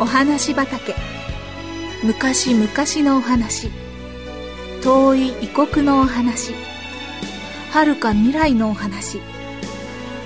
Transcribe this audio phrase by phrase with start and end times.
[0.00, 0.94] お話畑。
[2.02, 2.66] 昔々
[3.06, 3.68] のお話。
[4.82, 6.54] 遠い異国のお話。
[7.70, 9.20] 遥か未来のお話。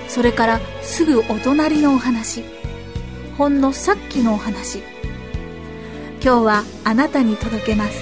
[0.06, 2.44] それからすぐお隣のお話。
[3.36, 4.78] ほんのさっきのお話。
[6.22, 7.98] 今日はあなたに届けます。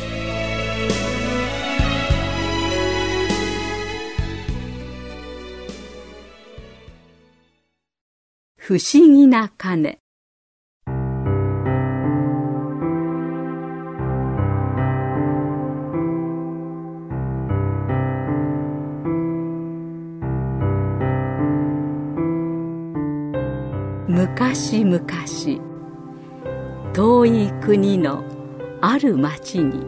[8.58, 10.01] 不思議な鐘。
[24.12, 25.00] 昔々
[26.92, 28.22] 遠い国の
[28.82, 29.86] ある町に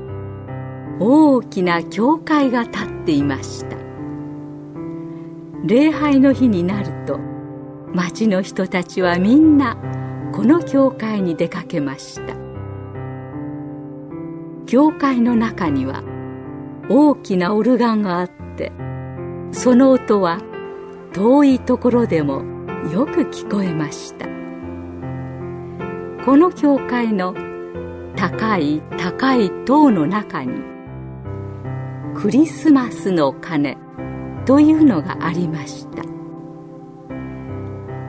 [0.98, 3.76] 大きな教会が建っていました。
[5.66, 7.18] 礼拝の日になると
[7.92, 9.76] 町の人たちはみんな
[10.32, 12.34] この教会に出かけました。
[14.64, 16.02] 教会の中には
[16.88, 18.72] 大きなオルガンがあって
[19.52, 20.40] その音は
[21.12, 22.53] 遠いところでも
[22.92, 24.26] よく聞こえました。
[26.24, 27.34] この教会の
[28.14, 30.62] 高い高い塔の中に
[32.14, 33.76] クリスマスの鐘
[34.44, 36.04] というのがありました。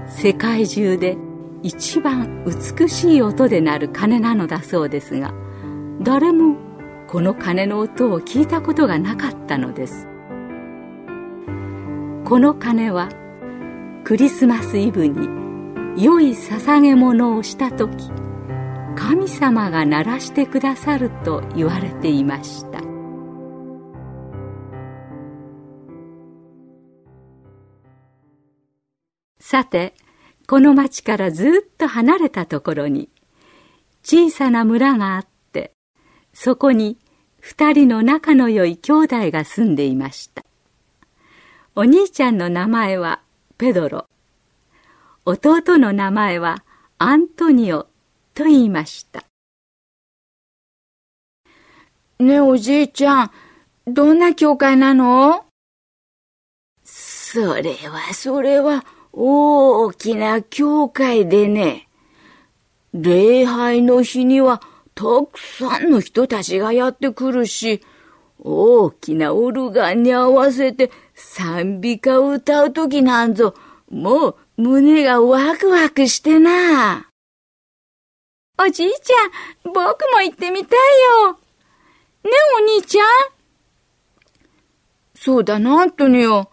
[0.07, 1.17] 世界中で
[1.63, 5.33] 一番美しい音で鳴る鐘なのだそうですが
[6.01, 6.57] 誰も
[7.07, 10.07] この鐘の音を聞いたことがなかったのです。
[12.25, 13.09] この鐘は
[14.05, 15.27] クリスマスイブに
[15.97, 18.11] 良い捧げ物をした時
[18.95, 22.81] 神様が鳴らしてくださると言われていました。
[29.39, 29.95] さて
[30.47, 33.09] この町からずっと離れたところに
[34.03, 35.73] 小さな村があって
[36.31, 36.99] そこに
[37.39, 40.45] 二人の仲の良い兄弟が住んでいました。
[41.75, 43.24] お兄ちゃんの名前は
[43.57, 44.05] ペドロ。
[45.23, 46.63] 弟の名前は
[46.97, 47.87] アントニオ
[48.33, 49.23] と言いました。
[52.19, 53.31] ねえおじいちゃん
[53.87, 55.45] どんな教会なの？
[56.83, 61.87] それはそれは大きな教会でね。
[62.93, 64.61] 礼拝の日には
[64.93, 67.81] たくさんの人たちがやってくるし
[68.47, 73.55] 大きなオルガンに合わせて賛美歌を歌うときなんぞ、
[73.89, 77.09] もう胸がワクワクしてな。
[78.59, 79.75] おじいちゃん、僕
[80.13, 80.79] も行ってみたい
[81.23, 81.33] よ。
[82.23, 83.05] ねお兄ちゃん
[85.15, 86.47] そうだな、アントニオ。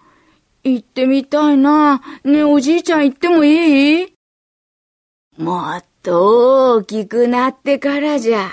[0.65, 2.01] 行ってみたいな。
[2.25, 4.15] ねおじいちゃん行ってもいい？
[5.37, 8.51] もっと大きくなってからじゃ。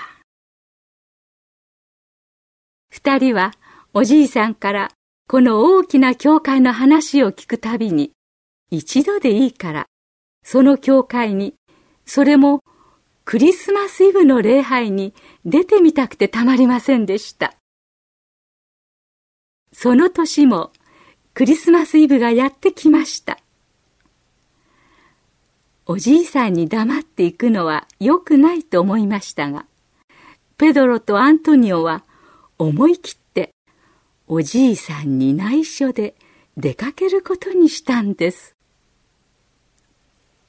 [2.89, 3.53] 二人は
[3.93, 4.91] おじいさんから
[5.27, 8.11] この大きな教会の話を聞くたびに、
[8.71, 9.85] 一度でいいから、
[10.43, 11.53] その教会に、
[12.07, 12.63] それも
[13.25, 15.13] クリスマスイブの礼拝に
[15.45, 17.53] 出てみたくてたまりませんでした。
[19.71, 20.71] その年も
[21.35, 23.37] クリスマスイブがやってきました。
[25.85, 29.67] おじいさんに黙っていくのは良くないと思いましたが、
[30.57, 32.03] ペドロとアントニオは
[32.59, 33.51] 思い切って
[34.27, 36.13] おじいさんに内緒で
[36.57, 38.53] 出かけることにしたんです。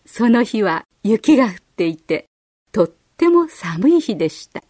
[0.05, 2.27] その日は雪が降っていて、
[2.73, 4.61] とっても寒い日でした。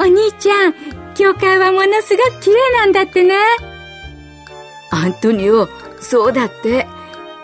[0.00, 0.74] お兄ちゃん
[1.14, 3.36] 教会はものすごく綺麗なんだってね。
[4.90, 5.68] アントニオ
[6.00, 6.88] そうだって。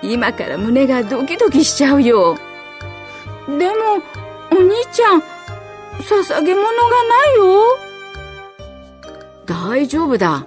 [0.02, 2.36] 今から胸がドキドキしちゃうよ。
[3.46, 4.02] でも
[4.52, 5.22] お兄ちゃん
[6.00, 6.72] 捧げ物が
[7.04, 7.44] ないよ。
[9.46, 10.46] 大丈夫だ。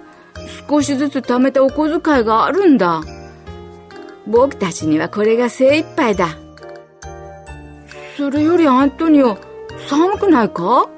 [0.68, 3.02] 少しずつ貯めたお小遣いがあるんだ。
[4.26, 6.38] 僕たちにはこれが精一杯だ。
[8.16, 9.36] それよりアントニオ、
[9.88, 10.88] 寒くないか？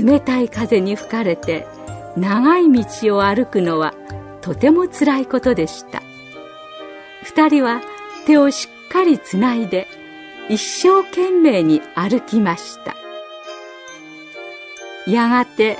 [0.00, 1.66] 冷たい風に吹かれて
[2.16, 3.94] 長い道を歩くのは
[4.40, 6.02] とてもつらいことでした。
[7.22, 7.80] 二人は
[8.26, 9.88] 手をしっかりつないで
[10.48, 12.94] 一生懸命に歩きました。
[15.10, 15.78] やがて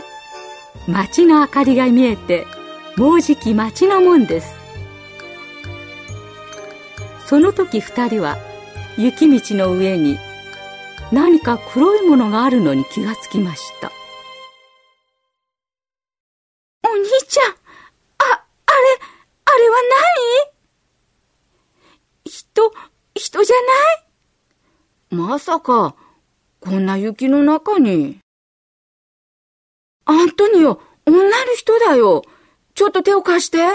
[0.89, 2.45] 街の明かりが見えて
[2.97, 4.57] もうじき町の門です。
[7.29, 8.37] その時二人は
[8.99, 10.19] 雪道の上に
[11.13, 13.93] 何か黒いものがあるのに気がつきました。
[16.83, 17.55] お兄ちゃんあ
[18.25, 18.43] あれ
[19.45, 19.75] あれは
[23.17, 25.31] 人じゃない？
[25.31, 25.95] まさか、
[26.61, 28.19] こんな雪の中に。
[30.07, 32.25] アントニオ、女の人だよ。
[32.75, 33.63] ちょっと手を貸して。
[33.63, 33.71] あ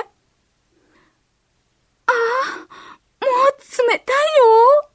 [2.08, 2.12] あ、
[3.22, 3.28] もう
[3.88, 4.90] 冷たいよ。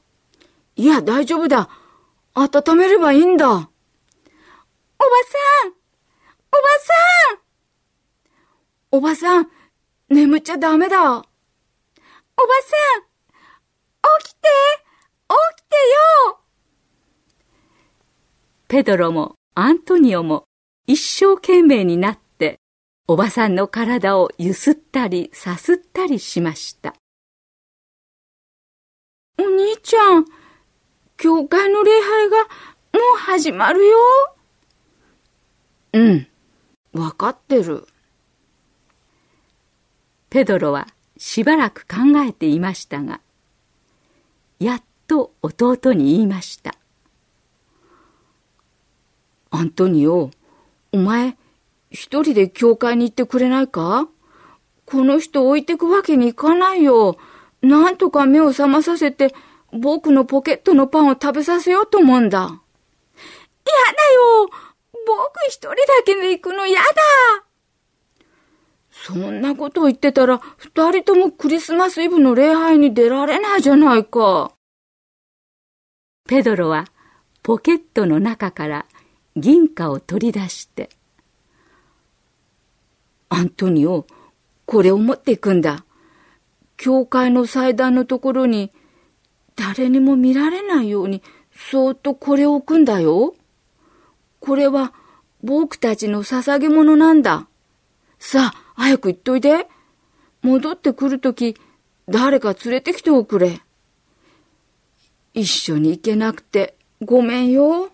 [0.75, 1.69] いや、大丈夫だ。
[2.33, 3.47] 温めればいいんだ。
[3.47, 3.67] おばさ
[5.67, 5.71] ん
[6.51, 6.93] おばさ
[7.35, 7.39] ん
[8.91, 9.49] おばさん、
[10.09, 11.13] 眠っちゃダメだ。
[11.17, 11.25] おばさ
[12.99, 13.03] ん
[14.45, 14.83] て
[15.29, 16.39] 起きてよ
[18.67, 20.45] ペドロもアントニオも
[20.87, 22.59] 一生懸命になって
[23.07, 26.95] おばさんの体をゆすったりさすったりしました。
[29.37, 30.25] お兄ちゃん、
[31.17, 32.45] 教会の礼拝がも
[33.15, 33.97] う始まるよ。
[35.93, 36.27] うん、
[36.93, 37.87] わかってる。
[40.29, 40.87] ペドロは
[41.17, 43.21] しばらく考えていましたが、
[44.59, 46.75] やっと弟に言いました。
[49.51, 50.31] アントニオ、
[50.91, 51.37] お前、
[51.91, 54.07] 一人で教会に行ってくれないか？
[54.85, 57.17] この人置いてくわけにいかないよ。
[57.61, 59.33] なんとか目を覚まさせて、
[59.71, 62.39] 僕のポケットのパンを食べさせようと思うんだ。
[62.39, 64.49] やだよ
[65.07, 65.75] 僕一人だ
[66.05, 67.44] けで行くのやだ
[69.03, 74.53] そんなこと言ってたら、二人ともクリスマスイブの礼拝に出られないじゃないか。
[76.27, 76.85] ペドロは
[77.43, 78.85] ポケットの中から
[79.35, 80.89] 銀貨を取り出して、
[83.29, 84.07] アントニオ、
[84.65, 85.83] これを持っていくんだ。
[86.77, 88.71] 教会の祭壇のところに、
[89.55, 91.21] 誰にも見られないように、
[91.53, 93.35] そーっとこれを置くんだよ。
[94.39, 94.93] これは
[95.43, 97.47] 僕たちの捧げ物なんだ。
[98.19, 99.67] さあ、早く行っといて。
[100.41, 101.55] 戻ってくるとき、
[102.07, 103.61] 誰か連れてきておくれ。
[105.33, 107.89] 一緒に行けなくてごめんよ。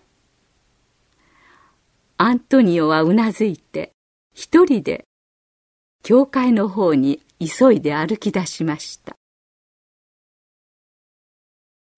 [2.18, 3.92] アントニオはうなずいて、
[4.34, 5.04] 一人で
[6.02, 9.16] 教会の方に急いで歩き出しました。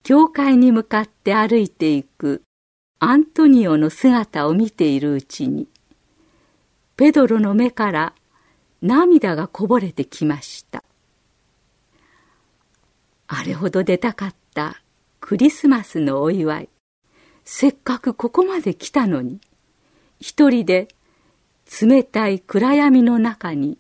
[0.05, 2.43] 教会に向かって歩いていく
[3.01, 5.67] アントニオの姿を見ているうちに、
[6.97, 8.15] ペドロの目から
[8.85, 10.85] 涙がこぼれてきました。
[13.27, 14.81] あれほど出たかった
[15.19, 16.69] クリスマスのお祝い。
[17.45, 19.41] せっかくここまで来たのに。
[20.21, 20.89] 一人で
[21.83, 23.79] 冷たい暗闇の中に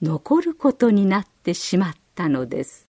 [0.00, 2.88] 残ることになってしまったのです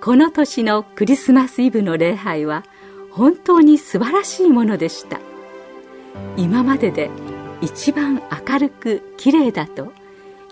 [0.00, 2.64] この年のクリスマスイブの礼拝は
[3.10, 5.20] 本当に素晴らしいものでした
[6.36, 7.10] 今までで
[7.62, 9.92] 一番明るくきれいだと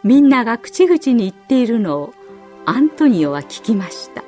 [0.05, 2.14] みんなが口々に言っているのを
[2.66, 4.22] アントニオは聞きました。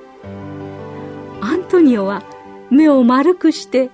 [1.43, 2.23] アントニオは
[2.71, 3.91] 目を丸くして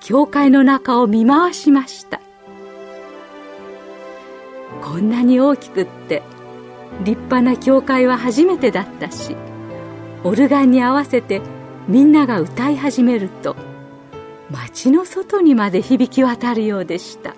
[0.00, 2.20] 教会の中を見回しました。
[4.80, 6.22] こんなに大きくって
[7.04, 9.36] 立派な教会は初めてだったし
[10.24, 11.42] オルガンに合わせて
[11.88, 13.56] みんなが歌い始めると
[14.50, 17.34] 街の外にまで響き渡るようでした。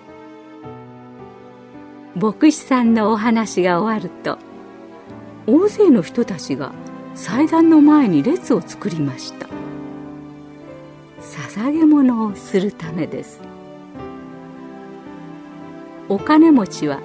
[2.17, 4.39] 牧師さんのお話が終わると
[5.47, 6.73] 大勢の人たちが
[7.15, 9.49] 祭壇の前に列を作りました。
[11.21, 13.41] 捧げ物をするためです。
[16.09, 17.01] お金持ちは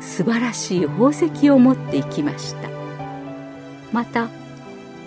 [0.00, 2.68] 素晴らしい宝石を持っていきました。
[3.92, 4.28] また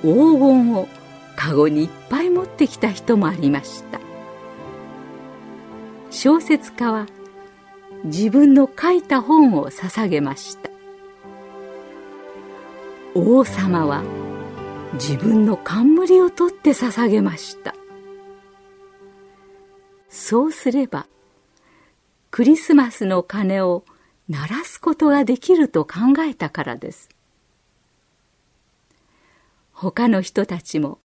[0.02, 0.88] 黄金を
[1.36, 4.00] カゴにいっぱい持ってきた人もありました。
[6.10, 7.08] 小説家は
[8.04, 10.70] 自分の書いた本を捧げました。
[13.14, 14.04] 王様は
[14.94, 17.76] 自分の冠を取って捧げました。
[20.10, 21.08] そうすれば
[22.32, 23.86] クリスマスの鐘を
[24.30, 27.10] 鳴らすことができると考えたからです。
[29.72, 31.00] 他の人たちも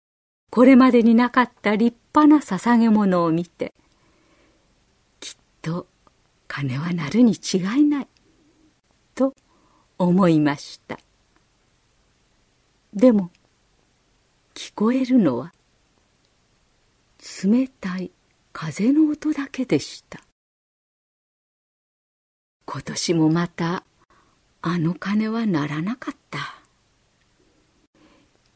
[0.50, 3.74] これまでになかった立派な捧げ物を見て
[5.20, 5.88] きっと
[6.56, 8.08] 鐘は鳴るに違いない。
[9.16, 9.34] と
[9.98, 11.00] 思いました。
[12.94, 13.32] でも
[14.54, 15.52] 聞こえるのは
[17.44, 18.12] 冷たい
[18.52, 20.22] 風の音だけでした。
[22.68, 23.84] 今年もまた
[24.62, 26.62] あの鐘は鳴らなかった。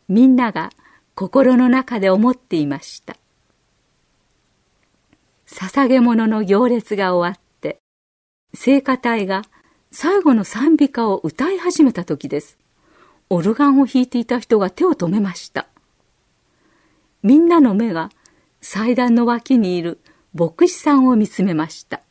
[0.08, 0.70] みんなが
[1.16, 3.18] 心の中で思っていました。
[5.48, 7.47] 捧げ物の行列が終わって
[8.54, 9.44] 聖歌隊が
[9.92, 12.58] 最後の賛美歌を歌い始めた時です。
[13.30, 15.68] オルガンを弾いていた人が手を止めました。
[17.24, 18.10] みんなの目が
[18.62, 20.00] 祭壇の脇にいる
[20.34, 22.02] 牧師さんを見つめました。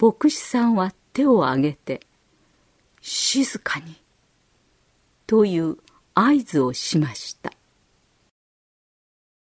[0.00, 2.00] 牧師さんは手を挙げて
[3.02, 3.96] 「静かに」
[5.26, 5.76] という
[6.14, 7.52] 合図をしました。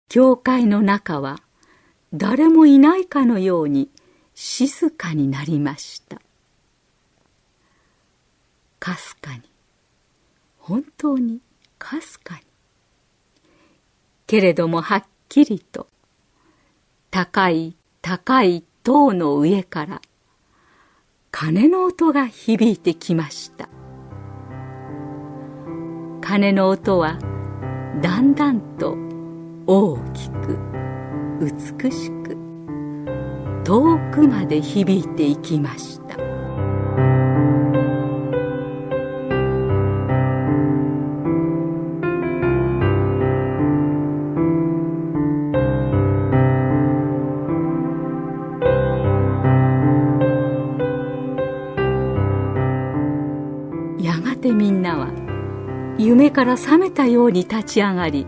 [0.10, 1.42] 教会の中は
[2.14, 3.90] 誰もいないかのように
[4.34, 6.22] 静かになりました。
[8.80, 9.42] かすかに。
[10.58, 11.40] 本当に
[11.78, 12.42] かすかに。
[14.28, 15.88] けれどもはっきりと
[17.10, 20.02] 高い高い塔の上から
[21.32, 23.70] 鐘の音が響いてきました。
[26.22, 27.18] 鐘の音は
[28.02, 28.96] だんだんと
[29.68, 30.58] 大きく
[31.42, 32.41] 美しく
[33.64, 36.18] 遠くまで響いていきました。
[54.00, 55.10] やがてみんなは
[56.00, 58.26] 夢から覚めたように立ち上がり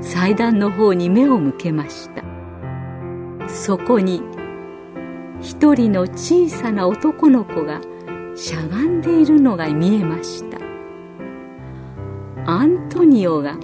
[0.00, 2.22] 祭壇の方に目を向けました。
[3.48, 4.22] そこに
[5.42, 7.80] 一人の小さな男の子が
[8.36, 10.58] しゃがんでいるのが見えました。
[12.46, 13.56] アントニオが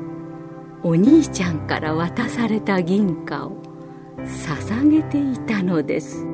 [0.82, 3.62] お兄ちゃんから渡された銀貨を
[4.18, 6.27] 捧げていたのです。